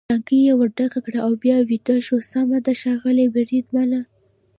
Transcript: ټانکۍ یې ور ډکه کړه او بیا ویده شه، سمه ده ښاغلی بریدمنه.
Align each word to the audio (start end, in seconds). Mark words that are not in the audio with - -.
ټانکۍ 0.09 0.39
یې 0.47 0.53
ور 0.59 0.69
ډکه 0.77 0.99
کړه 1.05 1.19
او 1.25 1.31
بیا 1.43 1.57
ویده 1.69 1.95
شه، 2.05 2.17
سمه 2.31 2.57
ده 2.65 2.73
ښاغلی 2.81 3.27
بریدمنه. 3.33 3.99